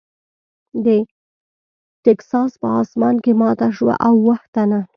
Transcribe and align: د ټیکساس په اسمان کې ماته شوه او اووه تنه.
د 0.85 0.87
ټیکساس 2.03 2.51
په 2.61 2.67
اسمان 2.81 3.15
کې 3.23 3.31
ماته 3.39 3.67
شوه 3.77 3.93
او 4.07 4.13
اووه 4.21 4.37
تنه. 4.53 4.79